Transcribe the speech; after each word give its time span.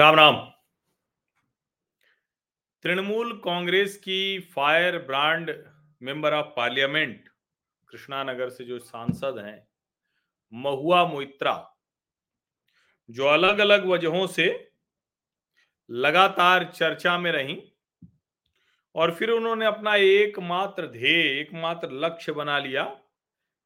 राम 0.00 0.14
राम। 0.14 0.36
तृणमूल 2.84 3.32
कांग्रेस 3.38 3.96
की 3.96 4.38
fire 4.54 4.98
brand 4.98 5.50
member 6.02 6.34
of 6.34 6.46
parliament, 6.46 7.28
Krishnanagar 7.88 8.48
से 8.48 8.64
जो 8.64 8.78
सांसद 8.78 9.38
हैं, 9.38 9.68
महुआ 10.52 11.04
मोइत्रा, 11.04 11.54
जो 13.10 13.26
अलग 13.26 13.58
अलग 13.58 13.86
वजहों 13.86 14.26
से 14.26 14.48
लगातार 15.90 16.64
चर्चा 16.64 17.18
में 17.18 17.32
रही 17.32 17.60
और 18.94 19.14
फिर 19.14 19.30
उन्होंने 19.30 19.66
अपना 19.66 19.94
एकमात्र 19.96 20.86
ध्येय, 20.86 21.40
एकमात्र 21.40 21.90
लक्ष्य 21.90 22.32
बना 22.32 22.58
लिया 22.58 22.84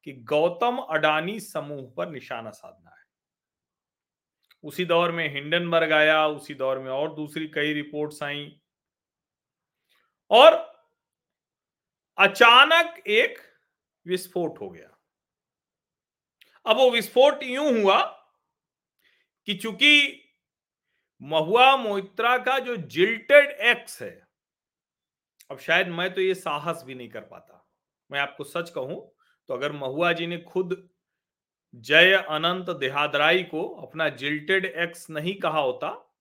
कि 0.03 0.13
गौतम 0.13 0.77
अडानी 0.77 1.39
समूह 1.39 1.93
पर 1.97 2.09
निशाना 2.09 2.49
साधना 2.49 2.94
उसी 4.65 4.85
दौर 4.85 5.11
में 5.11 5.27
हिंडनबर्ग 5.33 5.91
आया, 5.91 6.27
उसी 6.27 6.53
दौर 6.53 6.79
में 6.79 6.91
और 6.91 7.13
दूसरी 7.15 7.47
कई 7.47 7.73
रिपोर्ट्स 7.73 8.21
आई। 8.23 8.59
और 10.31 10.53
अचानक 12.17 13.03
एक 13.07 13.37
विस्फोट 14.05 14.59
हो 14.61 14.69
गया। 14.69 14.89
अब 16.65 16.77
वो 16.77 16.89
विस्फोट 16.91 17.43
यूँ 17.43 17.71
हुआ 17.81 18.01
कि 19.47 19.53
चूँकि 19.53 20.21
महुआ 21.21 21.75
मोहित्रा 21.77 22.37
का 22.37 22.57
जो 22.59 22.75
जिल्टेड 22.75 23.49
एक्स 23.49 24.01
है, 24.01 24.27
अब 25.51 25.59
शायद 25.59 25.87
मैं 25.87 26.13
तो 26.13 26.21
ये 26.21 26.33
साहस 26.35 26.83
भी 26.85 26.95
नहीं 26.95 27.09
कर 27.09 27.21
पाता। 27.21 27.61
मैं 28.09 28.19
आपको 28.19 28.43
सच 28.43 28.69
कहूँ 28.69 28.99
तो 29.49 29.53
अगर 29.53 29.71
महुआ 29.71 30.11
जी 30.13 30.27
ने 30.27 30.37
खुद 30.37 30.89
जय 31.75 32.13
अनंत 32.13 32.69
देहादराई 32.69 33.43
को 33.43 33.69
अपना 33.69 34.09
जिल्टेड 34.09 34.65
एक्स 34.65 35.09
नहीं 35.09 35.35
कहा 35.35 35.59
होता। 35.59 36.15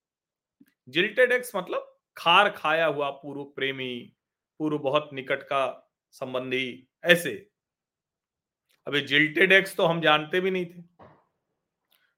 जिल्टेड 0.89 1.33
एक्स 1.33 1.57
मतलब 1.57 1.99
खार 2.17 2.51
खाया 2.51 2.87
हुआ 2.87 3.11
पूर्व 3.11 3.45
प्रेमी, 3.45 4.13
पूर्व 4.59 4.79
बहुत 4.79 5.11
निकट 5.13 5.43
का 5.43 5.93
संबंधी, 6.11 6.89
ऐसे। 7.05 7.51
अभी 8.87 9.01
जिल्टेड 9.01 9.53
एक्स 9.53 9.77
तो 9.77 9.85
हम 9.85 10.01
जानते 10.01 10.41
भी 10.41 10.51
नहीं 10.51 10.67
थे। 10.67 10.83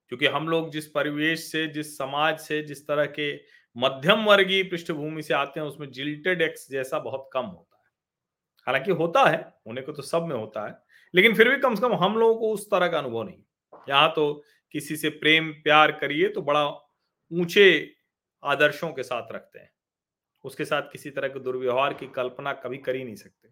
क्योंकि 0.08 0.26
हम 0.26 0.48
लोग 0.48 0.70
जिस 0.70 0.86
परिवेश 0.86 1.52
से, 1.52 1.66
जिस 1.66 1.98
समाज 1.98 2.38
से, 2.38 2.62
जिस 2.62 2.86
तरह 2.86 3.06
के 3.06 3.40
मध्यम 3.76 4.24
वर्गीय 4.24 4.62
पृष्ठभूमि 4.62 5.22
से 5.22 5.34
आते 5.34 5.60
हैं, 5.60 5.66
उसमें 5.66 5.90
जिल्टेड 5.90 6.42
एक्स 6.42 6.70
जैसा 6.70 6.98
बहुत 6.98 7.30
कम 7.32 7.46
होता 7.46 7.76
है। 7.76 7.82
हालाँकि 8.66 8.90
होता 8.90 9.28
है, 9.28 9.54
होने 9.66 9.82
को 9.82 9.92
तो 9.92 10.02
सब 10.02 10.22
में 10.22 10.36
होता 10.36 10.66
है। 10.66 10.85
लेकिन 11.14 11.34
फिर 11.34 11.48
भी 11.48 11.56
कम 11.58 11.74
से 11.74 11.80
कम 11.82 11.94
हम 11.94 12.16
लोगों 12.18 12.36
को 12.36 12.52
उस 12.54 12.66
तरह 12.66 12.88
का 12.88 12.98
अनुभव 12.98 13.22
नहीं 13.22 13.42
यहाँ 13.88 14.12
तो 14.16 14.32
किसी 14.74 14.96
से 14.96 15.08
प्रेम, 15.10 15.52
प्यार 15.52 15.92
करिए 15.92 16.28
तो 16.28 16.42
बड़ा 16.42 16.66
ऊँचे 17.30 17.94
आदर्शों 18.42 18.92
के 18.92 19.02
साथ 19.02 19.32
रखते 19.32 19.58
हैं। 19.58 19.70
उसके 20.44 20.64
साथ 20.64 20.82
किसी 20.82 21.10
तरह 21.10 21.28
के 21.28 21.40
दुर्व्यवहार 21.40 21.94
की 21.94 22.06
कल्पना 22.06 22.52
कभी 22.54 22.78
कर 22.78 22.96
ही 22.96 23.04
नहीं 23.04 23.14
सकते। 23.14 23.48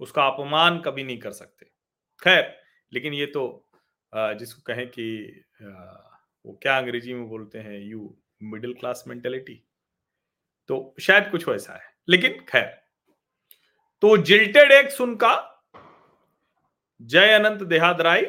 उसका 0.00 0.26
अपमान 0.26 0.78
कभी 0.80 1.04
नहीं 1.04 1.18
कर 1.18 1.32
सकते। 1.32 1.66
खैर, 2.22 2.56
लेकिन 2.92 3.14
ये 3.14 3.26
तो 3.26 3.66
जिसको 4.12 4.62
कहें 4.66 4.86
कि 4.88 5.44
वो 5.62 6.58
क्या 6.62 6.76
अंग्रेज़ी 6.78 7.14
में 7.14 7.28
बोलते 7.28 7.58
हैं, 7.58 7.78
यू 7.80 8.16
मिडिल 8.42 8.74
क्लास 8.74 9.04
मेंटेलिटी? 9.08 9.54
तो 10.68 10.94
शायद 11.00 11.30
कुछ 11.30 11.48
वैसा 11.48 11.74
है। 11.74 11.92
लेकिन 12.08 12.44
खैर 12.48 12.66
तो 14.02 14.16
जिल्टेड 14.18 14.72
एक्स 14.72 15.00
उनका 15.00 15.34
जय 17.00 17.32
अनंत 17.32 17.62
देहादराई 17.62 18.24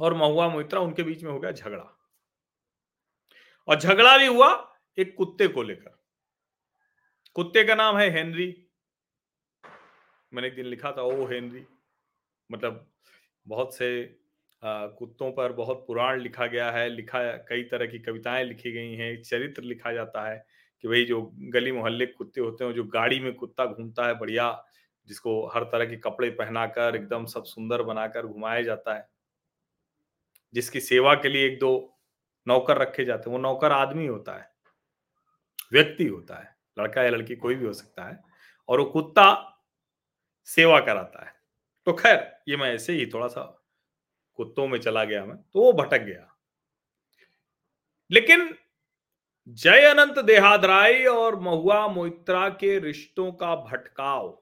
और 0.00 0.14
महुआ 0.14 0.48
मोहित्रा 0.48 0.80
उनके 0.80 1.02
बीच 1.02 1.22
में 1.22 1.30
हो 1.32 1.40
गया 1.40 1.50
झगड़ा। 1.52 1.98
और 3.68 3.80
झगड़ा 3.80 4.18
भी 4.18 4.26
हुआ 4.26 4.76
एक 4.98 5.14
कुत्ते 5.16 5.48
को 5.48 5.62
लेकर। 5.62 5.98
कुत्ते 7.34 7.64
का 7.64 7.74
नाम 7.74 7.98
है 7.98 8.10
हेनरी। 8.10 8.66
मैंने 10.32 10.48
एक 10.48 10.54
दिन 10.54 10.66
लिखा 10.66 10.92
था, 10.92 11.02
ओ 11.02 11.26
हेनरी। 11.26 11.64
मतलब 12.52 12.90
बहुत 13.46 13.76
से 13.76 14.20
कुत्तों 14.64 15.32
पर 15.32 15.52
बहुत 15.52 15.84
पुराण 15.86 16.20
लिखा 16.20 16.46
गया 16.46 16.70
है, 16.70 16.88
लिखा, 16.88 17.32
कई 17.48 17.62
तरह 17.62 17.86
की 17.86 17.98
कविताएँ 17.98 18.44
लिखी 18.44 18.72
गई 18.72 18.94
हैं 18.94 19.22
चरित्र 19.22 19.62
लिखा 19.62 19.92
जाता 19.92 20.28
है 20.28 20.46
कि 20.82 20.88
भाई 20.88 21.04
जो 21.04 21.30
गली 21.34 21.72
मोहल्ले 21.72 22.06
कुत्ते 22.06 22.40
होते 22.40 22.64
हैं, 22.64 22.72
जो 22.72 22.84
गाड़ी 22.84 23.20
में 23.20 23.34
कुत्ता 23.34 23.66
घूमता 23.66 24.06
है, 24.06 24.14
बढ़िया 24.14 24.66
जिसको 25.06 25.46
हर 25.46 25.64
तरह 25.64 25.86
के 25.86 25.96
कपड़े 25.96 26.30
पहनाकर 26.30 26.96
एकदम 26.96 27.26
सब 27.26 27.44
सुंदर 27.44 27.82
बनाकर 27.82 28.26
घुमाया 28.26 28.62
जाता 28.62 28.94
है। 28.94 29.08
जिसकी 30.54 30.80
सेवा 30.80 31.14
के 31.14 31.28
लिए 31.28 31.46
एक 31.46 31.58
दो 31.58 31.98
नौकर 32.48 32.78
रखे 32.78 33.04
जाते 33.04 33.30
हैं, 33.30 33.36
वो 33.36 33.42
नौकर 33.42 33.72
आदमी 33.72 34.06
होता 34.06 34.32
है, 34.32 34.52
व्यक्ति 35.72 36.06
होता 36.06 36.34
है, 36.34 36.56
लड़का 36.78 37.02
या 37.02 37.10
लड़की 37.10 37.36
कोई 37.36 37.54
भी 37.54 37.66
हो 37.66 37.72
सकता 37.72 38.04
है, 38.04 38.22
और 38.68 38.80
वो 38.80 38.86
कुत्ता 38.86 39.58
सेवा 40.44 40.80
कराता 40.80 41.26
है। 41.26 41.34
तो 41.86 41.92
खैर, 41.92 42.40
ये 42.48 42.56
मैं 42.56 42.74
ऐसे 42.74 42.92
ही 42.92 43.06
थोड़ा 43.06 43.26
सा 43.26 43.62
कुत्तों 44.34 44.68
में 44.68 44.78
चला 44.78 45.04
गया 45.04 45.24
मैं 45.24 45.36
तो 45.36 45.60
वो 45.60 45.72
भटक 45.72 45.98
गया। 45.98 46.36
लेकिन 48.10 48.54
जय 49.48 49.82
अनंत 49.82 50.18
देहादराई 50.18 51.04
और 51.04 51.40
महुआ 51.40 51.88
मोइत्रा 51.88 52.48
के 52.48 52.78
रिश्तों 52.78 53.32
का 53.32 53.56
भटकाव 53.56 54.39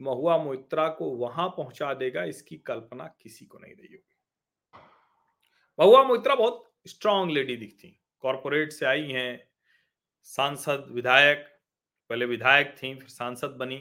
महुआ 0.00 0.36
मोइत्रा 0.38 0.88
को 0.88 1.10
वहाँ 1.10 1.48
पहुँचा 1.48 1.92
देगा, 1.94 2.24
इसकी 2.24 2.56
कल्पना 2.56 3.14
किसी 3.22 3.46
को 3.46 3.58
नहीं 3.58 3.74
रही 3.74 3.94
होगी। 3.94 4.82
महुआ 5.78 6.02
मोइत्रा 6.04 6.34
बहुत 6.34 6.64
स्ट्रांग 6.86 7.30
लेडी 7.30 7.56
दिखती 7.56 7.96
कॉरपोरेट 8.20 8.72
से 8.72 8.86
आई 8.86 9.10
हैं, 9.10 9.48
सांसद, 10.22 10.86
विधायक, 10.90 11.46
पहले 12.10 12.24
विधायक 12.24 12.74
थी, 12.82 12.94
फिर 12.94 13.08
सांसद 13.08 13.50
बनी। 13.50 13.78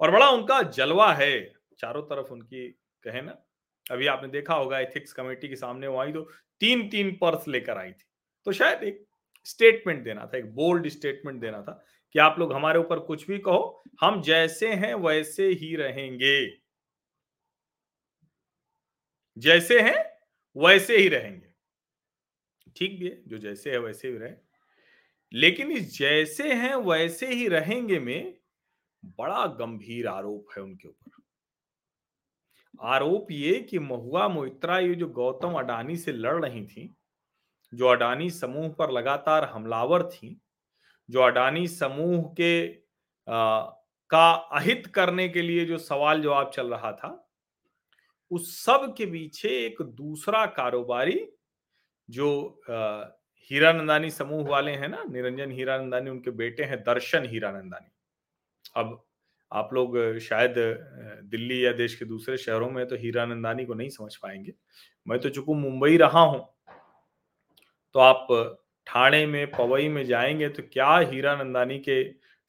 और 0.00 0.10
बड़ा 0.10 0.28
उनका 0.30 0.62
जलवा 0.62 1.12
है, 1.12 1.52
चारों 1.78 2.02
तरफ़ 2.02 2.32
उनकी, 2.32 2.68
कहे 3.04 3.20
ना, 3.22 3.36
अभी 3.90 4.06
आपने 4.06 4.28
देखा 4.28 4.54
होगा 4.54 4.78
एथिक्स 4.78 5.12
कमेटी 5.12 5.48
के 5.48 5.56
सामने 5.56 5.86
वो 5.86 5.98
आई 5.98 6.12
तो 6.12 6.22
तीन 6.60 6.88
तीन 6.88 7.10
पर्स 7.16 7.48
लेकर 7.48 7.78
आई 7.78 7.92
थी। 7.92 8.04
तो 8.46 8.52
शायद 8.52 8.82
एक 8.82 9.06
स्टेटमेंट 9.44 10.02
देना 10.04 10.26
था, 10.26 10.38
एक 10.38 10.54
बोल्ड 10.54 10.88
स्टेटमेंट 10.88 11.40
देना 11.40 11.62
था 11.62 11.82
कि 12.12 12.18
आप 12.18 12.38
लोग 12.38 12.52
हमारे 12.52 12.78
ऊपर 12.78 12.98
कुछ 12.98 13.26
भी 13.26 13.38
कहो, 13.38 13.82
हम 14.00 14.22
जैसे 14.22 14.72
हैं 14.72 14.94
वैसे 14.94 15.48
ही 15.48 15.76
रहेंगे। 15.76 16.60
जैसे 19.38 19.80
हैं 19.80 20.04
वैसे 20.56 20.96
ही 20.96 21.08
रहेंगे। 21.08 21.46
ठीक 22.76 23.00
भी 23.00 23.08
है, 23.08 23.22
जो 23.26 23.38
जैसे 23.38 23.70
है 23.70 23.78
वैसे 23.78 24.08
ही 24.08 24.16
रहे। 24.18 24.32
लेकिन 25.32 25.72
इस 25.72 25.98
जैसे 25.98 26.54
हैं 26.54 26.74
वैसे 26.74 27.26
ही 27.26 27.48
रहेंगे 27.48 27.98
में 27.98 28.38
बड़ा 29.04 29.46
गंभीर 29.46 30.06
आरोप 30.06 30.46
है 30.56 30.62
उनके 30.62 30.88
ऊपर। 30.88 31.10
आरोप 32.82 33.26
ये 33.30 33.60
कि 33.60 33.78
महुआ 33.78 34.28
मोइत्रा, 34.28 34.78
ये 34.78 34.94
जो 34.94 35.08
गौतम 35.08 35.52
अडानी 35.52 35.96
से 35.96 36.12
लड़ 36.12 36.44
रही 36.44 36.66
थी, 36.66 36.94
जो 37.74 37.86
अडानी 37.86 38.30
समूह 38.30 38.68
पर 38.68 38.90
लगातार 38.90 39.44
हमलावर 39.44 40.10
थी 40.10 40.40
जो 41.10 41.20
अडानी 41.20 41.66
समूह 41.68 42.22
के 42.40 42.68
आ, 43.28 43.60
का 44.10 44.30
अहित 44.52 44.86
करने 44.86 45.28
के 45.28 45.42
लिए 45.42 45.64
जो 45.66 45.78
सवाल 45.78 46.22
जवाब 46.22 46.50
चल 46.54 46.70
रहा 46.74 46.92
था 46.92 47.10
उस 48.30 48.54
सब 48.64 48.94
के 48.98 49.06
पीछे 49.06 49.48
एक 49.66 49.82
दूसरा 49.82 50.44
कारोबारी 50.56 51.20
जो 52.08 52.28
हीरानंदानी 53.50 54.10
समूह 54.10 54.48
वाले 54.48 54.72
हैं 54.72 54.88
ना 54.88 55.02
निरंजन 55.04 55.50
हीरानंदानी 55.50 56.10
उनके 56.10 56.30
बेटे 56.30 56.64
हैं 56.64 56.78
दर्शन 56.82 57.28
हीरानंदानी। 57.28 57.90
अब 58.76 59.02
आप 59.52 59.72
लोग 59.74 59.96
शायद 60.18 60.54
दिल्ली 61.30 61.64
या 61.66 61.72
देश 61.72 61.94
के 61.94 62.04
दूसरे 62.04 62.36
शहरों 62.36 62.70
में 62.70 62.86
तो 62.88 62.96
हीरानंदानी 62.96 63.64
को 63.66 63.74
नहीं 63.74 63.88
समझ 63.88 64.14
पाएँगे। 64.16 64.52
मैं 65.06 65.18
तो 65.18 65.28
चूँकि 65.28 65.54
मुंबई 65.54 65.96
रहा 65.96 66.20
हूँ 66.20 66.40
तो 67.94 68.00
आप 68.00 68.26
ठाणे 68.86 69.26
में 69.26 69.46
पवई 69.52 69.88
में 69.88 70.04
जाएँगे 70.06 70.48
तो 70.48 70.62
क्या 70.72 70.98
हीरानंदानी 70.98 71.78
के 71.78 72.02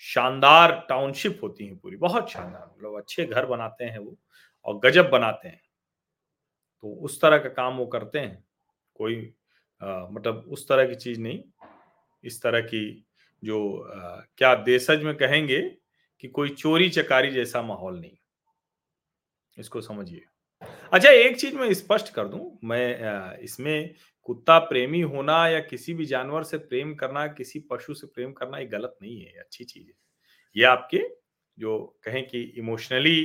शानदार 0.03 0.85
टाउनशिप 0.89 1.39
होती 1.43 1.67
है 1.67 1.75
पूरी। 1.75 1.97
बहुत 1.97 2.31
शानदार 2.31 2.71
मतलब 2.77 2.97
अच्छे 2.97 3.25
घर 3.25 3.45
बनाते 3.45 3.85
हैं 3.85 3.99
वो 3.99 4.17
और 4.65 4.79
गजब 4.79 5.09
बनाते 5.09 5.47
हैं। 5.47 5.61
तो 6.83 6.93
उस 6.95 7.21
तरह 7.21 7.37
का 7.37 7.49
काम 7.49 7.77
वो 7.77 7.85
करते 7.85 8.19
हैं। 8.19 8.43
कोई 8.95 9.33
आ, 9.81 10.07
मतलब 10.11 10.45
उस 10.47 10.67
तरह 10.69 10.87
की 10.87 10.95
चीज़ 10.95 11.21
नहीं 11.21 11.43
इस 12.23 12.41
तरह 12.41 12.61
की 12.61 13.05
जो 13.43 13.79
आ, 13.81 14.21
क्या 14.37 14.55
देशज 14.55 15.03
में 15.03 15.15
कहेंगे 15.15 15.61
कि 16.19 16.27
कोई 16.27 16.49
चोरी 16.49 16.89
चकारी 16.89 17.31
जैसा 17.31 17.61
माहौल 17.61 17.99
नहीं। 17.99 18.17
इसको 19.57 19.81
समझिए। 19.81 20.30
अच्छा 20.61 21.09
एक 21.09 21.39
चीज़ 21.39 21.55
मैं 21.55 21.73
स्पष्ट 21.73 22.09
कर 22.13 22.27
दूँ। 22.27 22.41
मैं 22.63 23.37
इसमें 23.39 23.93
कुत्ता 24.29 24.57
प्रेमी 24.61 25.01
होना 25.03 25.47
या 25.47 25.59
किसी 25.59 25.93
भी 25.93 26.05
जानवर 26.05 26.43
से 26.43 26.57
प्रेम 26.57 26.93
करना 26.95 27.25
किसी 27.29 27.59
पशु 27.71 27.93
से 27.93 28.07
प्रेम 28.07 28.31
करना 28.33 28.57
ये 28.57 28.65
गलत 28.65 28.95
नहीं 29.01 29.19
है 29.21 29.31
अच्छी 29.39 29.63
चीज़ 29.63 29.85
है। 29.87 29.93
ये 30.55 30.65
आपके 30.65 30.99
जो 31.57 31.77
कहें 32.05 32.23
कि 32.27 32.41
इमोशनली 32.57 33.17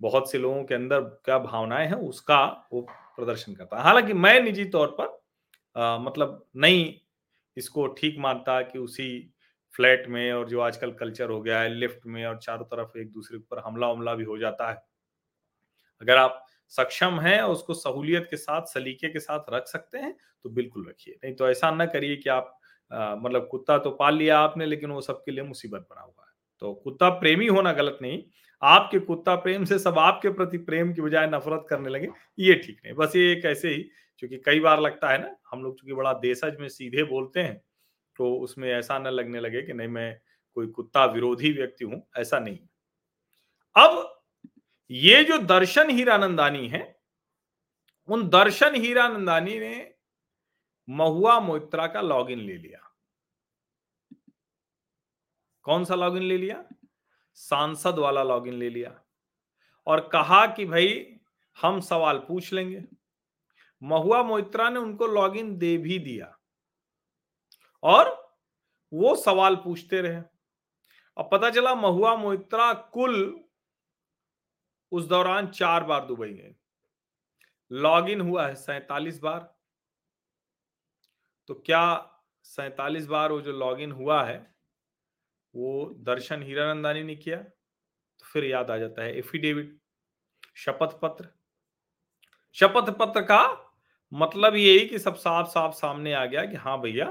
बहुत 0.00 0.30
से 0.32 0.38
लोगों 0.38 0.64
के 0.64 0.74
अंदर 0.74 1.00
क्या 1.24 1.38
भावनाएँ 1.38 1.86
हैं 1.88 1.96
उसका 2.04 2.44
वो 2.72 2.80
प्रदर्शन 3.16 3.54
करता 3.54 3.76
है। 3.76 3.82
हालाँकि 3.84 4.12
मैं 4.14 4.40
निजी 4.42 4.64
तौर 4.66 4.96
पर 5.00 5.16
आ, 5.76 5.98
मतलब 5.98 6.46
नहीं 6.56 6.94
इसको 7.56 7.86
ठीक 7.98 8.16
मानता 8.18 8.60
कि 8.62 8.78
उसी 8.78 9.08
फ्लैट 9.74 10.06
में 10.08 10.32
और 10.32 10.48
जो 10.48 10.60
आजकल 10.60 10.90
कल्चर 10.92 11.30
हो 11.30 11.40
गया 11.42 11.60
है 11.60 11.68
लिफ्ट 11.70 12.06
में 12.06 12.24
और 12.26 12.38
चारों 12.42 12.64
तरफ़ 12.66 12.98
एक 12.98 13.12
दूसरे 13.12 13.38
पर 13.40 13.62
हमला 13.66 13.88
उमला 13.90 14.14
भी 14.14 14.24
हो 14.24 14.38
जाता 14.38 14.70
है। 14.70 14.76
अगर 16.02 16.16
आप 16.16 16.44
सक्षम 16.72 17.20
है 17.20 17.40
और 17.42 17.52
उसको 17.52 17.74
सहूलियत 17.74 18.26
के 18.30 18.36
साथ, 18.36 18.62
सलीके 18.64 19.08
के 19.08 19.20
साथ 19.20 19.52
रख 19.52 19.66
सकते 19.68 19.98
हैं 19.98 20.14
तो 20.44 20.50
बिल्कुल 20.50 20.86
रखिए। 20.88 21.14
नहीं 21.14 21.34
तो 21.34 21.48
ऐसा 21.50 21.70
ना 21.72 21.86
करिए 21.86 22.16
कि 22.16 22.30
आप 22.30 22.54
मतलब 22.90 23.48
कुत्ता 23.50 23.78
तो 23.78 23.90
पाल 23.92 24.16
लिया 24.16 24.38
आपने, 24.38 24.66
लेकिन 24.66 24.90
वो 24.90 25.00
सबके 25.02 25.32
लिए 25.32 25.44
मुसीबत 25.44 25.86
बना 25.90 26.00
हुआ 26.00 26.24
है। 26.24 26.32
तो 26.62 26.72
कुत्ता 26.74 27.08
प्रेमी 27.10 27.46
होना 27.48 27.72
गलत 27.72 27.98
नहीं, 28.02 28.22
आपके 28.62 28.98
कुत्ता 29.00 29.34
प्रेम 29.36 29.64
से 29.64 29.78
सब 29.78 29.98
आपके 29.98 30.30
प्रति 30.30 30.58
प्रेम 30.60 30.92
की 30.94 31.02
बजाय 31.02 31.26
नफरत 31.28 31.66
करने 31.70 31.88
लगे, 31.90 32.08
ये 32.38 32.54
ठीक 32.56 32.80
नहीं। 32.84 32.94
बस 32.94 33.16
ये 33.16 33.32
एक 33.32 33.44
ऐसे 33.46 33.68
ही, 33.68 33.82
क्योंकि 34.18 34.36
कई 34.46 34.60
बार 34.60 34.80
लगता 34.80 35.10
है 35.10 35.20
ना, 35.22 35.34
हम 35.52 35.62
लोग 35.62 35.78
चूँकि 35.78 35.94
बड़ा 35.94 36.12
देशज 36.14 36.56
में 36.60 36.68
सीधे 36.70 37.02
बोलते 37.06 37.40
हैं 37.40 37.60
तो 38.16 38.32
उसमें 38.36 38.68
ऐसा 38.70 38.98
न 38.98 39.06
लगने 39.08 39.40
लगे 39.40 39.62
कि 39.62 39.72
नहीं, 39.72 39.88
मैं 39.88 40.20
कोई 40.56 40.66
कुत्ता 40.68 41.04
विरोधी 41.06 41.52
व्यक्ति 41.52 41.84
हूँ, 41.84 42.02
ऐसा 42.16 42.38
नहीं 42.38 42.58
अब 43.76 44.17
ये 44.90 45.24
जो 45.24 45.38
दर्शन 45.38 45.90
हीरानंदानी 45.90 46.68
है, 46.68 47.00
उन 48.08 48.28
दर्शन 48.28 48.74
हीरानंदानी 48.74 49.58
ने 49.58 49.94
महुआ 50.88 51.40
मोइत्रा 51.40 51.86
का 51.86 52.00
लॉगिन 52.00 52.38
ले 52.38 52.56
लिया। 52.56 52.94
कौन 55.62 55.84
सा 55.84 55.94
लॉगिन 55.94 56.22
ले 56.22 56.38
लिया? 56.38 56.64
सांसद 57.34 57.98
वाला 57.98 58.22
लॉगिन 58.22 58.54
ले 58.54 58.70
लिया 58.70 59.04
और 59.86 60.08
कहा 60.08 60.46
कि 60.46 60.64
भाई, 60.66 61.18
हम 61.62 61.80
सवाल 61.80 62.18
पूछ 62.18 62.52
लेंगे। 62.52 62.84
महुआ 63.82 64.22
मोइत्रा 64.22 64.70
ने 64.70 64.78
उनको 64.78 65.06
लॉगिन 65.06 65.58
दे 65.58 65.76
भी 65.78 65.98
दिया 65.98 66.38
और 67.82 68.36
वो 68.92 69.14
सवाल 69.16 69.56
पूछते 69.56 70.00
रहे। 70.00 70.22
अब 71.16 71.28
पता 71.32 71.50
चला 71.50 71.74
महुआ 71.74 72.16
मोइत्रा 72.16 72.72
कुल 72.74 73.44
उस 74.92 75.04
दौरान 75.04 75.46
चार 75.46 75.84
बार 75.84 76.06
दुबई 76.06 76.32
गए। 76.32 76.54
लॉग 77.70 78.08
इन 78.10 78.20
हुआ 78.20 78.46
है 78.46 78.54
सैतालीस 78.54 79.18
बार। 79.18 79.54
तो 81.48 81.54
क्या 81.54 82.14
सैतालीस 82.44 83.06
बार 83.06 83.32
वो 83.32 83.40
जो 83.40 83.52
लॉगिन 83.52 83.92
हुआ 83.92 84.24
है, 84.24 84.38
वो 85.54 85.94
दर्शन 85.98 86.42
हीरानंदानी 86.42 87.02
ने 87.02 87.16
किया? 87.16 87.36
तो 87.36 88.26
फिर 88.26 88.44
याद 88.44 88.70
आ 88.70 88.76
जाता 88.78 89.02
है 89.02 89.16
एफिडेविट 89.18 89.78
शपथ 90.56 90.98
पत्र 91.00 91.28
शपथ 92.56 92.90
पत्र 92.90 93.22
का 93.22 93.42
मतलब 94.12 94.54
यही 94.56 94.86
कि 94.88 94.98
सब 94.98 95.14
साफ़ 95.14 95.48
साफ़ 95.48 95.74
सामने 95.74 96.12
आ 96.12 96.24
गया 96.26 96.44
कि 96.44 96.56
हाँ 96.56 96.80
भैया, 96.80 97.10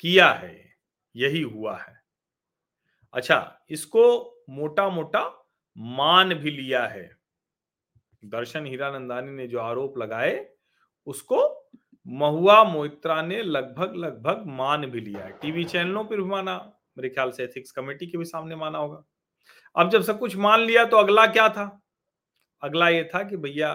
किया 0.00 0.30
है, 0.32 0.74
यही 1.14 1.42
हुआ 1.42 1.76
है। 1.78 2.00
अच्छा 3.14 3.64
इसको 3.70 4.04
मोटा 4.50 4.88
मोटा 4.88 5.41
मान 5.76 6.34
भी 6.34 6.50
लिया 6.50 6.86
है। 6.86 7.10
दर्शन 8.24 8.66
हीरानंदानी 8.66 9.30
ने 9.30 9.46
जो 9.46 9.58
आरोप 9.58 9.98
लगाए, 9.98 10.48
उसको 11.06 11.70
महुआ 12.06 12.62
मोइत्रा 12.64 13.20
ने 13.22 13.42
लगभग 13.42 13.94
लगभग 13.96 14.44
मान 14.46 14.86
भी 14.86 15.00
लिया 15.00 15.24
है। 15.24 15.32
टीवी 15.32 15.64
चैनलों 15.64 16.04
पर 16.04 16.16
भी 16.16 16.22
माना, 16.22 16.56
मेरे 16.98 17.08
ख्याल 17.08 17.30
से 17.30 17.44
एथिक्स 17.44 17.70
कमेटी 17.70 18.06
के 18.06 18.18
भी 18.18 18.24
सामने 18.24 18.56
माना 18.56 18.78
होगा। 18.78 19.04
अब 19.76 19.90
जब 19.90 20.02
सब 20.02 20.18
कुछ 20.18 20.36
मान 20.36 20.60
लिया 20.60 20.84
तो 20.84 20.96
अगला 20.96 21.26
क्या 21.26 21.48
था? 21.48 21.82
अगला 22.62 22.88
ये 22.88 23.04
था 23.04 23.22
कि 23.22 23.36
भैया, 23.36 23.74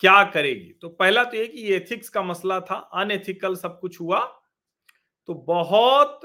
क्या 0.00 0.22
करेगी? 0.24 0.72
तो 0.72 0.88
पहला 0.88 1.24
तो 1.24 1.36
ये 1.36 1.46
कि 1.46 1.58
ये 1.58 1.76
एथिक्स 1.76 2.08
का 2.08 2.22
मसला 2.22 2.60
था, 2.60 2.74
अनएथिकल 2.74 3.56
सब 3.56 3.78
कुछ 3.80 4.00
हुआ 4.00 4.24
तो 5.28 5.34
बहुत 5.34 6.20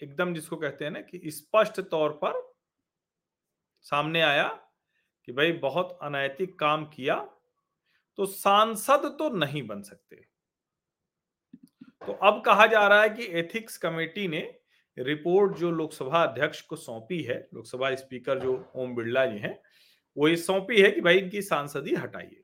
एकदम 0.00 0.34
जिसको 0.34 0.56
कहते 0.56 0.84
हैं 0.84 0.92
ना 0.92 1.00
कि 1.00 1.30
स्पष्ट 1.30 1.80
तौर 1.80 2.10
पर 2.24 2.51
सामने 3.82 4.20
आया 4.20 4.48
कि 5.24 5.32
भाई 5.32 5.52
बहुत 5.52 5.98
अनैतिक 6.02 6.58
काम 6.58 6.84
किया 6.84 7.14
तो 8.16 8.26
सांसद 8.26 9.16
तो 9.18 9.28
नहीं 9.28 9.66
बन 9.66 9.82
सकते। 9.82 10.16
तो 12.06 12.12
अब 12.12 12.42
कहा 12.46 12.66
जा 12.66 12.88
रहा 12.88 13.02
है 13.02 13.10
कि 13.10 13.26
एथिक्स 13.26 13.76
कमेटी 13.76 14.28
ने 14.28 14.58
रिपोर्ट 14.98 15.56
जो 15.56 15.70
लोकसभा 15.70 16.22
अध्यक्ष 16.22 16.60
को 16.60 16.76
सौंपी 16.76 17.22
है, 17.22 17.48
लोकसभा 17.54 17.94
स्पीकर 17.94 18.38
जो 18.38 18.72
ओम 18.76 18.94
बिरला 18.94 19.26
जी 19.26 19.38
हैं, 19.38 19.62
वो 20.16 20.28
ये 20.28 20.36
सौंपी 20.36 20.82
है 20.82 20.90
कि 20.90 21.00
भाई 21.00 21.18
इनकी 21.18 21.42
सांसदी 21.42 21.94
हटाइए। 21.94 22.42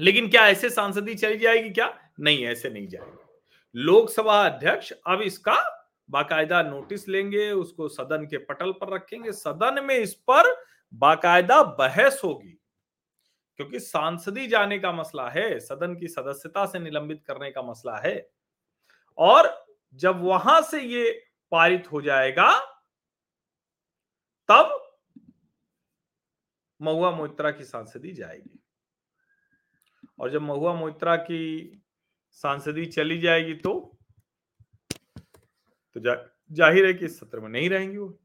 लेकिन 0.00 0.28
क्या 0.28 0.48
ऐसे 0.48 0.70
सांसदी 0.70 1.14
चली 1.14 1.38
जाएगी 1.38 1.70
क्या? 1.70 2.12
नहीं, 2.20 2.46
ऐसे 2.46 2.70
नहीं 2.70 2.88
जाएगी। 2.88 3.40
लोकसभा 3.74 4.46
अध्यक्ष 4.46 4.92
अब 5.06 5.20
इसका 5.20 5.81
बाकायदा 6.10 6.62
नोटिस 6.62 7.08
लेंगे, 7.08 7.50
उसको 7.50 7.88
सदन 7.88 8.26
के 8.26 8.38
पटल 8.38 8.72
पर 8.72 8.94
रखेंगे, 8.94 9.32
सदन 9.32 9.84
में 9.84 9.94
इस 9.94 10.14
पर 10.14 10.64
बाकायदा 10.94 11.62
बहस 11.62 12.20
होगी। 12.24 12.58
क्योंकि 13.56 13.80
सांसदी 13.80 14.46
जाने 14.46 14.78
का 14.78 14.92
मसला 14.92 15.30
है, 15.30 15.60
सदन 15.60 15.96
की 15.96 16.08
सदस्यता 16.08 16.66
से 16.66 16.78
निलंबित 16.78 17.24
करने 17.26 17.50
का 17.50 17.62
मसला 17.62 17.96
है। 17.96 18.30
और 19.18 19.66
जब 19.94 20.20
वहाँ 20.20 20.62
से 20.62 20.82
ये 20.82 21.24
पारित 21.50 21.92
हो 21.92 22.02
जाएगा, 22.02 22.60
तब 24.48 24.78
महुआ 26.82 27.10
मोहित्रा 27.10 27.50
की 27.50 27.64
सांसदी 27.64 28.12
जाएगी। 28.12 28.58
और 30.18 30.30
जब 30.30 30.42
महुआ 30.42 30.74
मोहित्रा 30.74 31.16
की 31.16 31.82
सांसदी 32.30 32.86
चली 32.86 33.18
जाएगी 33.18 33.54
तो 33.54 33.98
तो 35.96 36.00
जा, 36.00 36.16
ज़ाहिर 36.50 36.86
है 36.86 36.92
कि 36.94 37.04
इस 37.04 37.18
सत्र 37.20 37.40
में 37.40 37.48
नहीं 37.48 37.70
रहेंगी 37.70 37.96
वो। 37.96 38.18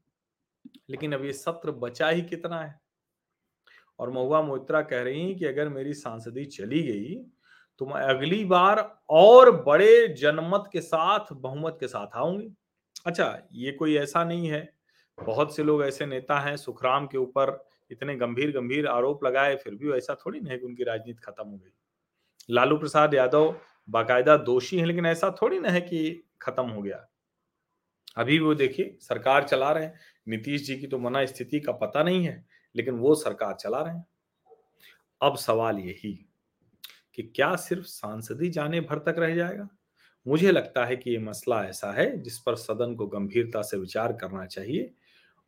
लेकिन 0.90 1.12
अब 1.12 1.24
ये 1.24 1.32
सत्र 1.34 1.70
बचा 1.72 2.08
ही 2.08 2.22
कितना 2.22 2.60
है? 2.60 2.78
और 3.98 4.10
महुआ 4.10 4.40
मोहित्रा 4.42 4.80
कह 4.82 5.02
रही 5.02 5.22
हैं 5.22 5.36
कि 5.38 5.44
अगर 5.44 5.68
मेरी 5.68 5.94
सांसदी 5.94 6.44
चली 6.46 6.82
गई 6.82 7.14
तो 7.80 7.86
मैं 7.86 8.00
अगली 8.04 8.44
बार 8.44 8.78
और 9.10 9.50
बड़े 9.64 10.08
जनमत 10.14 10.64
के 10.72 10.80
साथ 10.80 11.32
बहुमत 11.32 11.76
के 11.80 11.88
साथ 11.88 12.16
आऊँगी। 12.16 12.48
अच्छा 13.06 13.26
ये 13.54 13.72
कोई 13.72 13.96
ऐसा 13.96 14.22
नहीं 14.24 14.48
है। 14.48 14.60
बहुत 15.18 15.54
से 15.56 15.62
लोग 15.62 15.82
ऐसे 15.84 16.06
नेता 16.06 16.38
हैं 16.40 16.56
सुखराम 16.56 17.06
के 17.06 17.18
ऊपर 17.18 17.56
इतने 17.90 18.14
गंभीर 18.16 18.50
गंभीर 18.52 18.86
आरोप 18.86 19.24
लगाए 19.24 19.54
फिर 19.56 19.74
भी 19.74 19.92
ऐसा 19.92 20.14
थोड़ी 20.24 20.40
नहीं 20.40 20.52
है 20.52 20.58
कि 20.58 20.66
उनकी 20.66 20.84
राजनीति 20.84 21.20
खत्म 21.24 21.48
हो 21.48 21.56
गई। 21.56 21.70
लालू 22.50 22.76
प्रसाद 22.78 23.14
यादव 23.14 23.54
बाकायदा 23.88 24.36
दोषी 24.44 24.78
है 24.78 24.84
लेकिन 24.84 25.06
ऐसा 25.06 25.30
थोड़ी 25.42 25.58
ना 25.58 25.68
है 25.68 25.80
कि 25.80 26.00
खत्म 26.42 26.68
हो 26.68 26.82
गया। 26.82 27.06
अभी 28.18 28.38
वो 28.38 28.54
देखिए, 28.54 28.96
सरकार 29.00 29.44
चला 29.44 29.70
रहे 29.72 29.84
हैं। 29.84 29.94
नीतीश 30.28 30.66
जी 30.66 30.76
की 30.76 30.86
तो 30.86 30.98
मना 30.98 31.24
स्थिति 31.26 31.60
का 31.60 31.72
पता 31.74 32.02
नहीं 32.02 32.24
है, 32.24 32.44
लेकिन 32.74 32.94
वो 32.94 33.14
सरकार 33.14 33.54
चला 33.54 33.80
रहे 33.80 33.94
हैं। 33.94 34.06
अब 35.20 35.36
सवाल 35.36 35.78
यही 35.78 36.12
कि 37.14 37.22
क्या 37.26 37.54
सिर्फ़ 37.56 37.84
सांसदी 37.84 38.48
जाने 38.50 38.80
भर 38.80 38.98
तक 38.98 39.18
रह 39.18 39.34
जाएगा? 39.34 39.68
मुझे 40.26 40.50
लगता 40.52 40.84
है 40.84 40.96
कि 40.96 41.10
ये 41.10 41.18
मसला 41.18 41.62
ऐसा 41.64 41.92
है 41.92 42.06
जिस 42.18 42.38
पर 42.38 42.56
सदन 42.56 42.94
को 42.94 43.06
गंभीरता 43.06 43.62
से 43.62 43.76
विचार 43.76 44.12
करना 44.12 44.44
चाहिए। 44.46 44.90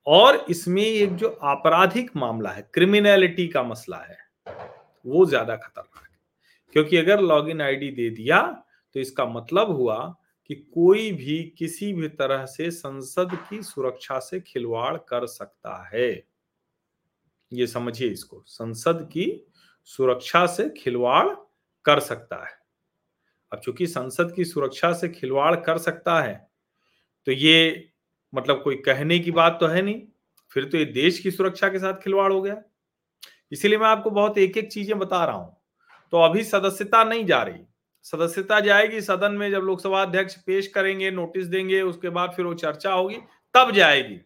और 0.07 0.45
इसमें 0.51 0.83
एक 0.83 1.15
जो 1.17 1.29
आपराधिक 1.29 2.11
मामला 2.17 2.51
है, 2.51 2.63
क्रिमिनलिटी 2.75 3.47
का 3.49 3.63
मसला 3.63 3.97
है, 3.99 4.17
वो 5.05 5.25
ज़्यादा 5.27 5.57
खतरनाक 5.57 6.03
है। 6.03 6.19
क्योंकि 6.77 6.97
अगर 6.97 7.21
लॉगिन 7.21 7.61
आईडी 7.61 7.91
दे 7.91 8.09
दिया 8.11 8.41
तो 8.95 9.01
इसका 9.01 9.25
मतलब 9.27 9.71
हुआ 9.71 9.97
कि 10.51 10.55
कोई 10.55 11.11
भी 11.13 11.43
किसी 11.59 11.93
भी 11.93 12.09
तरह 12.11 12.45
से 12.47 12.71
संसद 12.71 13.37
की 13.51 13.63
सुरक्षा 13.63 14.19
से 14.19 14.41
खिलवाड़ 14.41 14.97
कर 15.09 15.27
सकता 15.27 15.75
है। 15.95 16.09
ये 17.53 17.67
समझिए 17.67 18.09
इसको, 18.09 18.43
संसद 18.47 19.09
की 19.13 19.47
सुरक्षा 19.89 20.45
से 20.47 20.69
खिलवाड़ 20.79 21.29
कर 21.85 22.01
सकता 22.01 22.45
है। 22.47 22.59
अब 23.53 23.61
चूँकि 23.61 23.87
संसद 23.87 24.33
की 24.37 24.45
सुरक्षा 24.45 24.93
से 24.93 25.09
खिलवाड़ 25.11 25.55
कर 25.57 25.79
सकता 25.79 26.21
है 26.21 26.35
तो 27.27 27.33
ये 27.33 27.89
मतलब 28.33 28.63
कोई 28.65 28.77
कहने 28.77 29.19
की 29.19 29.31
बात 29.31 29.57
तो 29.61 29.67
है 29.67 29.83
नहीं, 29.83 30.03
फिर 30.53 30.65
तो 30.65 30.79
ये 30.79 30.85
देश 30.85 31.19
की 31.19 31.31
सुरक्षा 31.31 31.69
के 31.69 31.79
साथ 31.79 32.03
खिलवाड़ 32.03 32.33
हो 32.33 32.43
गया। 32.43 32.63
इसीलिए 33.53 33.79
मैं 33.79 33.87
आपको 33.87 34.11
बहुत 34.11 34.39
एक 34.39 34.57
एक 34.57 34.73
चीज़ें 34.73 34.99
बता 34.99 35.25
रहा 35.25 35.37
हूँ। 35.37 35.57
तो 36.13 36.23
अभी 36.23 36.45
सदस्यता 36.45 37.05
नहीं 37.05 37.27
जा 37.27 37.43
रही। 37.43 37.65
सदस्यता 38.03 38.61
जाएगी, 38.61 39.01
सदन 39.01 39.33
में 39.33 39.51
जब 39.51 39.59
लोकसभा 39.59 40.03
अध्यक्ष 40.03 40.37
पेश 40.37 40.67
करेंगे, 40.67 41.11
नोटिस 41.11 41.47
देंगे, 41.47 41.83
उसके 41.83 42.09
बाद 42.09 42.33
फिर 42.33 42.45
वो 42.45 42.55
चर्चा 42.55 42.93
होगी, 42.93 43.17
तब 43.55 43.71
जाएगी। 43.71 44.21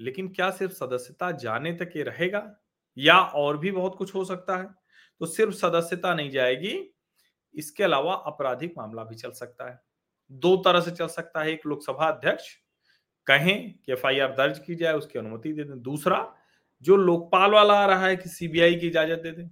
लेकिन 0.00 0.28
क्या 0.28 0.50
सिर्फ़ 0.50 0.72
सदस्यता 0.72 1.30
जाने 1.30 1.72
तक 1.72 1.92
ये 1.96 2.02
रहेगा? 2.02 2.56
या 2.98 3.18
और 3.18 3.58
भी 3.58 3.70
बहुत 3.70 3.94
कुछ 3.94 4.14
हो 4.14 4.24
सकता 4.24 4.56
है? 4.56 4.64
तो 5.20 5.26
सिर्फ़ 5.26 5.54
सदस्यता 5.54 6.14
नहीं 6.14 6.30
जाएगी, 6.30 6.94
इसके 7.54 7.84
अलावा 7.84 8.14
आपराधिक 8.14 8.74
मामला 8.78 9.04
भी 9.04 9.14
चल 9.14 9.30
सकता 9.30 9.70
है। 9.70 9.80
दो 10.30 10.56
तरह 10.56 10.80
से 10.80 10.90
चल 10.90 11.06
सकता 11.06 11.40
है, 11.40 11.50
एक 11.50 11.66
लोकसभा 11.66 12.08
अध्यक्ष 12.08 12.56
कहें 13.26 13.78
कि 13.78 13.92
एफआईआर 13.92 14.32
दर्ज 14.32 14.58
की 14.58 14.74
जाए, 14.74 14.94
उसकी 14.94 15.18
अनुमति 15.18 15.52
दे 15.52 15.64
दें। 15.64 15.82
दूसरा, 15.82 16.36
जो 16.82 16.96
लोकपाल 16.96 17.50
वाला 17.50 17.74
आ 17.74 17.86
रहा 17.86 18.06
है 18.06 18.16
कि 18.16 18.28
सीबीआई 18.28 18.74
की 18.74 18.86
इजाज़त 18.86 19.18
दे 19.18 19.30
दें, 19.30 19.50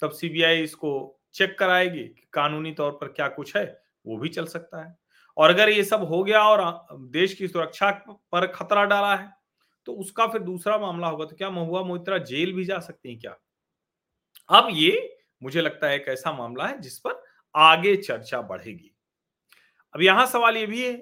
तब 0.00 0.10
सीबीआई 0.10 0.62
इसको 0.62 1.17
चेक 1.38 1.58
कराएगी 1.58 2.04
कि 2.04 2.28
कानूनी 2.32 2.72
तौर 2.72 2.92
पर 2.92 3.08
क्या 3.08 3.28
कुछ 3.30 3.56
है, 3.56 3.64
वो 4.06 4.16
भी 4.18 4.28
चल 4.28 4.46
सकता 4.46 4.82
है। 4.82 4.96
और 5.36 5.50
अगर 5.50 5.68
ये 5.68 5.84
सब 5.84 6.04
हो 6.04 6.22
गया 6.24 6.42
और 6.42 6.86
देश 7.10 7.34
की 7.34 7.48
सुरक्षा 7.48 7.90
पर 8.32 8.46
खतरा 8.48 8.84
डाला 8.86 9.14
है 9.16 9.32
तो 9.86 9.92
उसका 9.94 10.26
फिर 10.26 10.42
दूसरा 10.42 10.78
मामला 10.78 11.08
होगा 11.08 11.24
तो 11.24 11.36
क्या 11.36 11.50
महुआ 11.50 11.82
मोहित्रा 11.82 12.18
जेल 12.20 12.52
भी 12.52 12.64
जा 12.64 12.78
सकती 12.80 13.08
हैं 13.08 13.18
क्या? 13.18 13.36
अब 14.48 14.68
ये 14.72 15.18
मुझे 15.42 15.60
लगता 15.60 15.86
है 15.86 15.96
एक 15.96 16.08
ऐसा 16.08 16.32
मामला 16.32 16.66
है 16.66 16.80
जिस 16.80 16.98
पर 16.98 17.22
आगे 17.54 17.94
चर्चा 17.96 18.40
बढ़ेगी। 18.42 18.90
अब 19.94 20.02
यहाँ 20.02 20.26
सवाल 20.26 20.56
ये 20.56 20.66
भी 20.66 20.82
है 20.82 20.92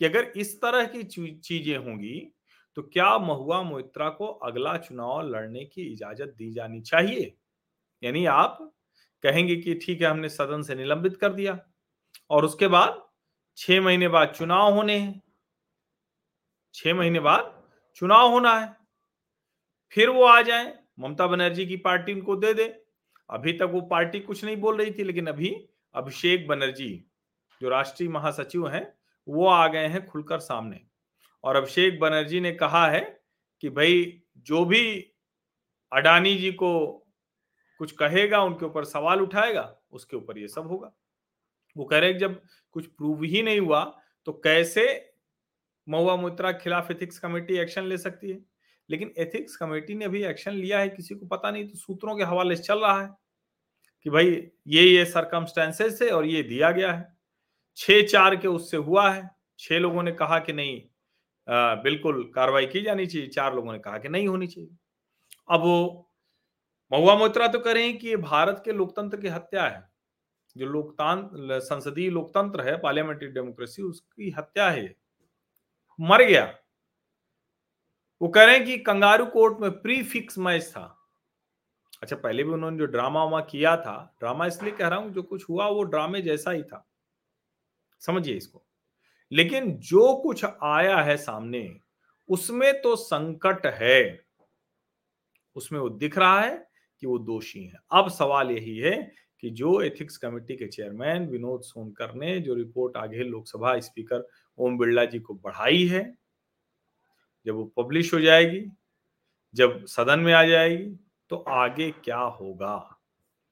कि 0.00 0.04
अगर 0.04 0.32
इस 0.36 0.54
तरह 0.60 0.84
की 0.86 1.02
चीज़ें 1.04 1.76
होंगी 1.76 2.18
तो 2.76 2.82
क्या 2.84 3.16
महुआ 3.18 3.62
मोहित्रा 3.62 4.08
को 4.10 4.26
अगला 4.26 4.76
चुनाव 4.78 5.28
लड़ने 5.28 5.64
की 5.64 5.82
इजाज़त 5.84 6.34
दी 6.38 6.50
जानी 6.52 6.80
चाहिए? 6.82 7.34
यानी 8.02 8.24
आप 8.26 8.58
कहेंगे 9.22 9.56
कि 9.56 9.74
ठीक 9.74 10.00
है, 10.02 10.08
हमने 10.08 10.28
सदन 10.28 10.62
से 10.62 10.74
निलंबित 10.74 11.16
कर 11.16 11.32
दिया। 11.32 11.60
और 12.30 12.44
उसके 12.44 12.68
बाद 12.68 13.08
छह 13.56 13.80
महीने 13.80 14.08
बाद 14.08 14.28
चुनाव 14.28 14.74
होने 14.74 14.98
हैं। 14.98 15.22
छह 16.74 16.94
महीने 16.94 17.20
बाद 17.20 17.62
चुनाव 17.94 18.30
होना 18.30 18.58
है। 18.58 18.76
फिर 19.90 20.08
वो 20.08 20.24
आ 20.24 20.42
जाए, 20.42 20.78
ममता 20.98 21.26
बनर्जी 21.26 21.66
की 21.66 21.76
पार्टी 21.76 22.12
उनको 22.12 22.36
दे 22.36 22.54
दे। 22.54 22.82
अभी 23.30 23.52
तक 23.52 23.62
वो 23.62 23.80
पार्टी 23.80 24.20
कुछ 24.20 24.44
नहीं 24.44 24.56
बोल 24.56 24.76
रही 24.76 24.90
थी, 24.90 25.04
लेकिन 25.04 25.26
अभी 25.26 25.68
अभिषेक 25.94 26.46
बनर्जी, 26.46 27.04
जो 27.62 27.68
राष्ट्रीय 27.68 28.10
महासचिव 28.10 28.68
हैं, 28.68 28.98
वो 29.28 29.46
आ 29.46 29.68
गए 29.68 29.86
हैं 29.86 30.06
खुलकर 30.06 30.38
सामने। 30.38 30.80
और 31.44 31.56
अभिषेक 31.56 32.00
बनर्जी 32.00 32.40
ने 32.40 32.52
कहा 32.52 32.86
है 32.86 33.20
कि 33.60 33.68
भाई, 33.68 34.22
जो 34.36 34.64
भी 34.64 35.12
अडानी 35.92 36.36
जी 36.36 36.52
को 36.52 37.02
कुछ 37.80 37.92
कहेगा 37.92 38.42
उनके 38.42 38.66
ऊपर 38.66 38.84
सवाल 38.84 39.20
उठाएगा 39.20 39.62
उसके 39.90 40.16
ऊपर 40.16 40.38
ये 40.38 40.48
सब 40.48 40.66
होगा। 40.68 40.92
वो 41.76 41.84
कह 41.84 41.98
रहे 41.98 42.14
जब 42.14 42.40
कुछ 42.72 42.86
प्रूव 42.86 43.22
ही 43.22 43.42
नहीं 43.42 43.60
हुआ 43.60 43.84
तो 44.26 44.32
कैसे 44.44 44.84
महुआ 45.86 46.16
मुत्रा 46.16 46.52
खिलाफ 46.52 46.90
एथिक्स 46.90 47.18
कमेटी 47.18 47.58
एक्शन 47.58 47.84
ले 47.84 47.98
सकती 47.98 48.30
है? 48.30 48.38
लेकिन 48.88 49.12
एथिक्स 49.18 49.56
कमेटी 49.56 49.94
ने 49.94 50.04
अभी 50.04 50.24
एक्शन 50.24 50.52
लिया 50.52 50.78
है 50.78 50.88
किसी 50.88 51.14
को 51.14 51.26
पता 51.26 51.50
नहीं 51.50 51.68
तो 51.68 51.78
सूत्रों 51.78 52.16
के 52.16 52.24
हवाले 52.24 52.56
से 52.56 52.62
चल 52.62 52.80
रहा 52.80 53.00
है 53.02 53.08
कि 54.06 54.10
भाई 54.10 54.26
ये 54.66 54.82
ये 54.82 55.04
सरकमस्टेंसेस 55.04 55.98
है 56.02 56.10
और 56.10 56.26
ये 56.26 56.42
दिया 56.42 56.70
गया 56.70 56.92
है। 56.92 57.16
छह 57.76 58.02
चार 58.02 58.36
के 58.36 58.48
उससे 58.48 58.76
हुआ 58.76 59.10
है। 59.10 59.30
छह 59.58 59.78
लोगों 59.78 60.02
ने 60.02 60.12
कहा 60.12 60.38
कि 60.38 60.52
नहीं 60.52 60.82
आ, 61.48 61.74
बिल्कुल 61.74 62.22
कार्रवाई 62.34 62.66
की 62.66 62.80
जानी 62.82 63.06
चाहिए 63.06 63.28
चार 63.28 63.54
लोगों 63.54 63.72
ने 63.72 63.78
कहा 63.78 63.98
कि 63.98 64.08
नहीं 64.08 64.28
होनी 64.28 64.46
चाहिए। 64.46 64.70
अब 65.50 65.60
वो 65.60 66.05
महुआ 66.92 67.16
मोत्रा 67.16 67.48
तो 67.48 67.58
करें 67.58 67.98
कि 67.98 68.16
भारत 68.16 68.62
के 68.64 68.72
लोकतंत्र 68.72 69.20
की 69.20 69.28
हत्या 69.28 69.64
है। 69.64 69.90
जो 70.56 70.66
लोकतंत्र 70.66 71.60
संसदीय 71.60 72.10
लोकतंत्र 72.10 72.60
है, 72.60 72.78
पार्लियामेंट्री 72.78 73.28
डेमोक्रेसी, 73.28 73.82
उसकी 73.82 74.30
हत्या 74.30 74.70
है 74.70 74.96
मर 76.00 76.22
गया। 76.22 76.54
वो 78.22 78.28
कह 78.28 78.44
रहे 78.44 78.56
हैं 78.56 78.64
कि 78.64 78.78
कंगारू 78.78 79.26
कोर्ट 79.26 79.60
में 79.60 79.70
प्री 79.70 80.02
फिक्स 80.02 80.38
मैच 80.38 80.68
था। 80.68 80.98
अच्छा 82.02 82.16
पहले 82.16 82.44
भी 82.44 82.50
उन्होंने 82.50 82.78
जो 82.78 82.86
ड्रामा 82.86 83.24
वामा 83.24 83.40
किया 83.40 83.76
था, 83.76 84.16
ड्रामा 84.20 84.46
इसलिए 84.46 84.72
कह 84.72 84.88
रहा 84.88 84.98
हूँ, 84.98 85.12
जो 85.12 85.22
कुछ 85.22 85.48
हुआ 85.48 85.68
वो 85.68 85.82
ड्रामे 85.82 86.22
जैसा 86.22 86.50
ही 86.50 86.62
था। 86.62 86.88
समझिए 88.00 88.34
इसको। 88.34 88.66
लेकिन 89.32 89.78
जो 89.78 90.14
कुछ 90.14 90.44
आया 90.62 90.98
है 90.98 91.16
सामने, 91.16 91.80
उसमें 92.28 92.82
तो 92.82 92.96
संकट 92.96 93.66
है। 93.66 94.24
उसमें 95.56 95.80
वो 95.80 95.88
दिख 95.88 96.18
रहा 96.18 96.40
है 96.40 96.75
कि 97.02 97.06
वो 97.06 97.18
दोषी 97.18 97.64
है। 97.64 97.78
अब 97.92 98.08
सवाल 98.08 98.50
यही 98.50 98.76
है 98.78 99.12
कि 99.40 99.50
जो 99.50 99.80
एथिक्स 99.82 100.16
कमेटी 100.16 100.56
के 100.56 100.66
चेयरमैन 100.66 101.26
विनोद 101.26 101.62
सोनकर 101.62 102.14
ने 102.14 102.38
जो 102.40 102.54
रिपोर्ट 102.54 102.96
आगे 102.96 103.24
लोकसभा 103.24 103.78
स्पीकर 103.80 104.28
ओम 104.58 104.78
बिरला 104.78 105.04
जी 105.04 105.18
को 105.18 105.34
बढ़ाई 105.34 105.84
है, 105.86 106.02
जब 107.46 107.54
वो 107.54 107.64
पब्लिश 107.76 108.14
हो 108.14 108.20
जाएगी, 108.20 108.64
जब 109.54 109.84
सदन 109.86 110.20
में 110.20 110.32
आ 110.32 110.44
जाएगी 110.44 110.86
तो 111.30 111.36
आगे 111.36 111.90
क्या 112.04 112.18
होगा? 112.18 113.00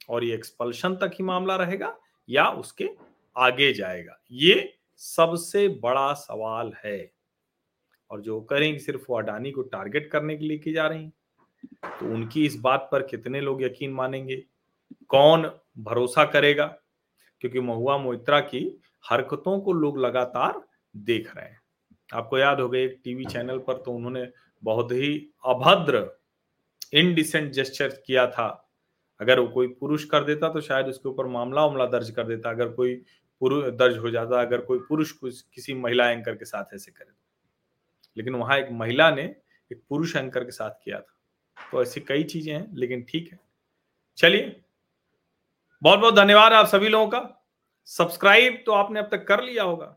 और 0.08 0.24
ये 0.24 0.34
एक्सपल्शन 0.34 0.94
तक 0.94 1.10
ही 1.14 1.24
मामला 1.24 1.56
रहेगा 1.56 1.96
या 2.28 2.48
उसके 2.48 2.88
आगे 3.36 3.72
जाएगा? 3.72 4.20
ये 4.32 4.74
सबसे 4.96 5.68
बड़ा 5.68 6.12
सवाल 6.12 6.72
है। 6.84 7.12
और 8.10 8.20
जो 8.20 8.40
करेंगे, 8.40 8.78
सिर्फ़ 8.78 9.04
वो 9.10 9.18
अडानी 9.18 9.50
को 9.50 9.62
टारगेट 9.62 10.10
करने 10.10 10.36
के 10.36 10.44
लिए 10.44 10.58
की 10.58 10.72
जा 10.72 10.86
रही 10.86 11.10
तो 11.84 12.12
उनकी 12.14 12.44
इस 12.46 12.56
बात 12.56 12.88
पर 12.92 13.02
कितने 13.02 13.40
लोग 13.40 13.62
यकीन 13.62 13.92
मानेंगे? 13.92 14.36
कौन 15.08 15.50
भरोसा 15.78 16.24
करेगा? 16.24 16.66
क्योंकि 17.40 17.60
महुआ 17.60 17.96
मोइत्रा 17.98 18.40
की 18.40 18.80
हरकतों 19.04 19.58
को 19.60 19.72
लोग 19.72 19.98
लगातार 19.98 20.62
देख 20.96 21.36
रहे 21.36 21.46
हैं। 21.46 21.60
आपको 22.14 22.38
याद 22.38 22.60
हो 22.60 22.68
गए 22.68 22.84
एक 22.84 23.00
टीवी 23.04 23.24
चैनल 23.24 23.58
पर 23.58 23.76
तो 23.76 23.92
उन्होंने 23.92 24.28
बहुत 24.62 24.92
ही 24.92 25.30
अभद्र 25.46 26.20
इनडिसेंट 26.92 27.52
जेस्चर 27.52 27.88
किया 28.06 28.26
था। 28.26 28.70
अगर 29.20 29.40
वो 29.40 29.46
कोई 29.48 29.68
पुरुष 29.68 30.04
कर 30.04 30.24
देता 30.24 30.48
तो 30.48 30.60
शायद 30.60 30.86
उसके 30.86 31.08
ऊपर 31.08 31.26
मामला 31.26 31.64
उमला 31.64 31.86
दर्ज 31.86 32.10
कर 32.10 32.26
देता। 32.26 32.50
अगर 32.50 32.68
कोई 32.68 32.94
पुरुष 33.40 33.64
दर्ज 33.64 33.98
हो 33.98 34.10
जाता, 34.10 34.40
अगर 34.40 34.60
कोई 34.60 34.78
पुरुष 34.78 35.12
किसी 35.24 35.74
महिला 35.74 36.10
एंकर 36.10 36.34
के 36.34 36.44
साथ 36.44 36.74
ऐसे 36.74 36.92
करे। 36.92 37.12
लेकिन 38.16 38.34
वहाँ 38.34 38.58
एक 38.58 38.68
महिला 38.72 39.10
ने 39.10 39.22
एक 39.72 39.82
पुरुष 39.88 40.16
एंकर 40.16 40.44
के 40.44 40.50
साथ 40.50 40.70
किया 40.70 41.00
था। 41.00 41.13
तो 41.56 41.82
ऐसी 41.82 42.00
कई 42.00 42.22
चीज़ें 42.24 42.52
हैं, 42.54 42.66
लेकिन 42.74 43.02
ठीक 43.02 43.32
है। 43.32 43.38
चलिए 44.18 44.60
बहुत 45.82 45.98
बहुत 45.98 46.14
धन्यवाद 46.14 46.52
आप 46.52 46.66
सभी 46.66 46.88
लोगों 46.88 47.08
का। 47.08 47.40
सब्सक्राइब 47.88 48.62
तो 48.66 48.72
आपने 48.72 49.00
अब 49.00 49.08
तक 49.10 49.26
कर 49.28 49.42
लिया 49.42 49.62
होगा। 49.62 49.96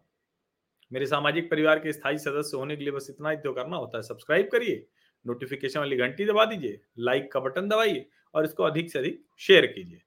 मेरे 0.91 1.05
सामाजिक 1.05 1.49
परिवार 1.51 1.79
के 1.79 1.93
स्थायी 1.93 2.17
सदस्य 2.17 2.57
होने 2.57 2.75
के 2.75 2.83
लिए 2.83 2.91
बस 2.93 3.07
इतना 3.09 3.29
ही 3.29 3.37
तो 3.37 3.53
करना 3.53 3.77
होता 3.77 3.97
है। 3.97 4.03
सब्सक्राइब 4.03 4.49
करिए, 4.51 4.85
नोटिफिकेशन 5.25 5.79
वाली 5.79 5.97
घंटी 5.97 6.25
दबा 6.25 6.45
दीजिए, 6.45 6.79
लाइक 6.99 7.31
का 7.31 7.39
बटन 7.39 7.67
दबाइए 7.69 8.05
और 8.33 8.45
इसको 8.45 8.63
अधिक 8.63 8.91
से 8.91 8.99
अधिक 8.99 9.23
शेयर 9.39 9.65
कीजिए। 9.67 10.01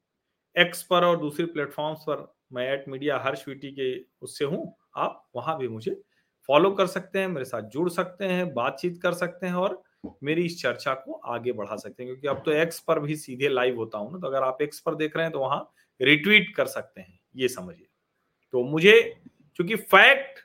एक्स 0.57 0.83
पर 0.83 1.05
और 1.05 1.19
दूसरे 1.19 1.47
प्लेटफॉर्म्स 1.47 2.01
पर 2.01 2.27
मैं 2.53 2.67
एट 2.73 2.85
मीडिया 2.89 3.19
हर 3.19 3.35
स्वीटी 3.37 3.71
के 3.71 3.95
उससे 4.23 4.45
हूँ। 4.45 4.75
आप 4.97 5.29
वहाँ 5.37 5.57
भी 5.59 5.69
मुझे 5.69 6.01
फॉलो 6.49 6.71
कर 6.71 6.87
सकते 6.87 7.19
हैं, 7.19 7.29
मेरे 7.29 7.45
साथ 7.45 7.63
जुड़ 7.63 7.89
सकते 7.91 8.25
हैं, 8.25 8.53
बातचीत 8.55 9.01
कर 9.03 9.15
सकते 9.15 9.47
हैं 9.47 9.55
और 9.55 9.83
मेरी 10.23 10.45
इस 10.45 10.61
चर्चा 10.63 10.95
को 10.97 11.13
आगे 11.13 11.53
बढ़ा 11.53 11.77
सकते 11.77 12.03
हैं, 12.03 12.13
क्योंकि 12.13 12.29
अब 12.29 12.43
तो 12.45 12.53
एक्स 12.53 12.81
पर 12.81 12.99
भी 13.01 13.17
सीधे 13.17 13.49
लाइव 13.49 13.77
होता 13.77 13.99
हूँ 13.99 14.13
ना 14.13 14.19
तो 14.19 14.27
अगर 14.27 14.43
आप 14.43 14.63
एक्स 14.63 14.81
पर 14.81 14.95
देख 14.97 15.17
रहे 15.17 15.25
हैं 15.25 15.33
तो 15.33 15.41
वहाँ 15.41 15.73
रिट्वीट 16.01 16.55
कर 16.57 16.67
सकते 16.69 17.01
हैं, 17.01 17.19
ये 17.37 17.49
समझिए। 17.49 17.87
तो 18.55 18.63
मुझे, 18.65 19.01
क्योंकि 19.57 19.77
फैक्ट 19.77 20.39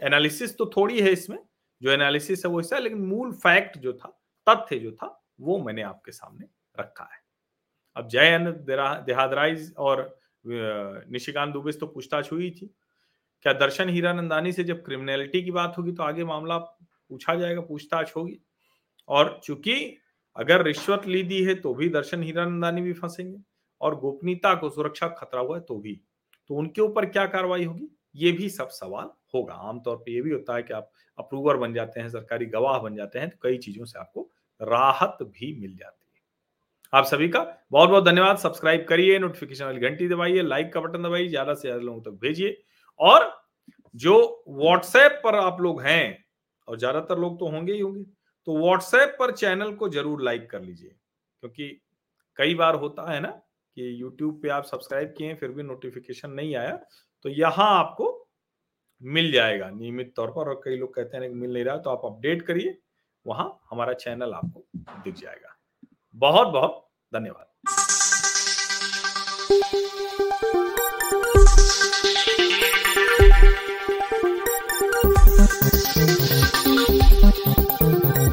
एनालिसिस 0.00 0.56
तो 0.58 0.66
थोड़ी 0.76 1.00
है 1.00 1.12
इसमें, 1.12 1.38
जो 1.82 1.90
एनालिसिस 1.90 2.44
है 2.44 2.50
वो 2.50 2.58
हिस्सा 2.58 2.78
लेकिन 2.78 2.98
मूल 3.00 3.32
फैक्ट 3.34 3.78
जो 3.78 3.92
था, 3.94 4.08
तथ्य 4.46 4.78
जो 4.78 4.92
था, 4.92 5.18
वो 5.40 5.58
मैंने 5.58 5.82
आपके 5.82 6.12
सामने 6.12 6.46
रखा 6.76 7.04
है। 7.04 7.20
अब 7.96 8.08
जय 8.08 8.38
देहादराइज 8.68 9.72
और 9.78 10.04
निशिकांत 10.44 11.52
दुबे 11.52 11.72
तो 11.72 11.86
पूछताछ 11.86 12.30
हुई 12.32 12.50
थी। 12.50 12.66
क्या 13.44 13.52
दर्शन 13.54 13.88
हीरानंदानी 13.88 14.52
से 14.52 14.64
जब 14.64 14.84
क्रिमिनलिटी 14.84 15.42
की 15.42 15.50
बात 15.50 15.74
होगी 15.78 15.92
तो 15.92 16.02
आगे 16.02 16.24
मामला 16.24 16.58
पूछा 16.58 17.34
जाएगा, 17.34 17.60
पूछताछ 17.60 18.12
होगी। 18.16 18.38
और 19.08 19.40
चूँकि 19.44 19.74
अगर 20.36 20.62
रिश्वत 20.64 21.06
ली 21.06 21.22
दी 21.22 21.42
है 21.44 21.54
तो 21.54 21.74
भी 21.74 21.88
दर्शन 21.90 22.22
हीरानंदानी 22.22 22.82
भी 22.82 22.92
फंसेंगे 22.92 23.38
और 23.80 23.94
गोपनीयता 24.00 24.54
को 24.54 24.70
सुरक्षा 24.70 25.08
खतरा 25.10 25.40
हुआ 25.40 25.56
है 25.56 25.62
तो 25.62 25.78
भी। 25.78 26.00
तो 26.50 26.54
उनके 26.54 26.80
ऊपर 26.82 27.06
क्या 27.06 27.24
कार्रवाई 27.26 27.64
होगी? 27.64 27.88
ये 28.16 28.32
भी 28.32 28.48
सब 28.50 28.68
सवाल 28.70 29.10
होगा। 29.34 29.54
आमतौर 29.54 29.96
पर 29.96 30.10
यह 30.10 30.22
भी 30.22 30.30
होता 30.30 30.54
है 30.56 30.62
कि 30.62 30.74
आप 30.74 30.90
अप्रूवर 31.18 31.56
बन 31.56 31.74
जाते 31.74 32.00
हैं, 32.00 32.08
सरकारी 32.10 32.46
गवाह 32.46 32.78
बन 32.78 32.96
जाते 32.96 33.18
हैं 33.18 33.28
तो 33.30 33.38
कई 33.42 33.58
चीज़ों 33.58 33.84
से 33.84 33.98
आपको 33.98 34.28
राहत 34.60 35.18
भी 35.22 35.52
मिल 35.60 35.76
जाती 35.76 36.06
है। 36.06 36.20
आप 36.92 37.04
सभी 37.06 37.28
का 37.28 37.40
बहुत 37.72 37.90
बहुत 37.90 38.04
धन्यवाद। 38.04 38.36
सब्सक्राइब 38.38 38.84
करिए, 38.88 39.18
नोटिफिकेशन 39.18 39.64
वाली 39.64 39.80
घंटी 39.80 40.08
दबाइए, 40.08 40.42
लाइक 40.42 40.72
का 40.72 40.80
बटन 40.80 41.02
दबाइए, 41.02 41.28
ज़्यादा 41.28 41.54
से 41.54 41.60
ज़्यादा 41.62 41.82
लोगों 41.82 42.00
तक 42.02 42.18
भेजिए। 42.20 42.56
और 43.00 43.30
जो 43.94 44.44
व्हाट्सएप 44.50 45.20
पर 45.24 45.34
आप 45.36 45.60
लोग 45.60 45.82
हैं, 45.82 46.24
और 46.68 46.78
ज़्यादातर 46.78 47.18
लोग 47.18 47.38
तो 47.40 47.48
होंगे 47.48 47.72
ही 47.72 47.80
होंगे 47.80 48.04
तो 48.46 48.56
व्हाट्सएप 48.58 49.16
पर 49.18 49.30
चैनल 49.32 49.72
को 49.74 49.88
ज़रूर 49.90 50.22
लाइक 50.22 50.50
कर 50.50 50.60
लीजिए, 50.62 50.88
क्योंकि 51.42 51.68
कई 52.38 52.54
बार 52.54 52.74
होता 52.76 53.10
है 53.10 53.20
ना 53.20 53.28
कि 53.28 54.00
यूट्यूब 54.00 54.40
पे 54.42 54.48
आप 54.50 54.64
सब्सक्राइब 54.64 55.14
किए 55.18 55.34
फिर 55.34 55.50
भी 55.50 55.62
नोटिफिकेशन 55.62 56.30
नहीं 56.30 56.54
आया 56.56 56.76
तो 57.24 57.28
यहाँ 57.28 57.68
आपको 57.78 58.18
मिल 59.00 59.30
जाएगा 59.32 59.70
नियमित 59.70 60.12
तौर 60.16 60.30
पर, 60.30 60.48
और 60.48 60.60
कई 60.64 60.76
लोग 60.76 60.94
कहते 60.94 61.16
हैं 61.16 61.28
मिल 61.30 61.52
नहीं 61.52 61.64
रहा 61.64 61.76
तो 61.78 61.90
आप 61.90 62.04
अपडेट 62.04 62.42
करिए, 62.42 62.76
वहाँ 63.26 63.60
हमारा 63.70 63.92
चैनल 63.94 64.34
आपको 64.34 64.64
दिख 65.04 65.14
जाएगा। 65.14 65.56
बहुत 66.14 66.48
बहुत 66.48 66.86
धन्यवाद। 67.12 67.46